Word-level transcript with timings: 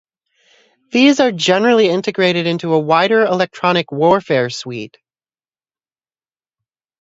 These 0.89 1.19
are 1.19 1.31
generally 1.31 1.87
integrated 1.87 2.47
into 2.47 2.73
a 2.73 2.79
wider 2.79 3.21
electronic 3.23 3.91
warfare 3.91 4.49
suite. 4.49 4.97